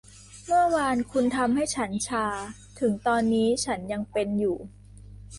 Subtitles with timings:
[0.45, 2.27] เมื่อวานคุณทำให้ฉันชา
[2.79, 4.57] ถึงตอนนี้ฉันยังเป็นอยู่